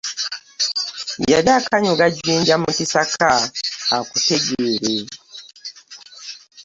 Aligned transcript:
Yali 1.31 1.49
akasuka 1.59 2.05
jinja 2.15 2.55
mukisaka 2.61 3.29
akutegeere. 3.97 4.95